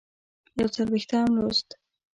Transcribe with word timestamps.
یوڅلوېښتم 0.59 1.29
لوست 1.39 1.69